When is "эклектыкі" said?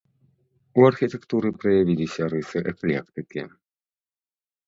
2.71-3.41